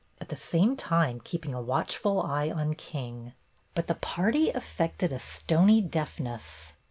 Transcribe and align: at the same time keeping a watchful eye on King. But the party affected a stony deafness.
at 0.19 0.29
the 0.29 0.35
same 0.35 0.75
time 0.75 1.21
keeping 1.23 1.53
a 1.53 1.61
watchful 1.61 2.23
eye 2.23 2.49
on 2.49 2.73
King. 2.73 3.33
But 3.75 3.85
the 3.85 3.93
party 3.93 4.49
affected 4.49 5.11
a 5.13 5.19
stony 5.19 5.79
deafness. 5.79 6.73